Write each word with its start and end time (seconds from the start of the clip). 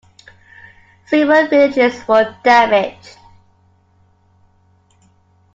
Several 1.05 1.47
villages 1.47 2.07
were 2.07 2.35
damaged. 2.43 3.19